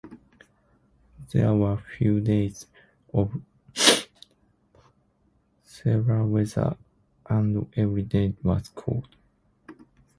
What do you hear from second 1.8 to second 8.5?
few days of severe weather, and every day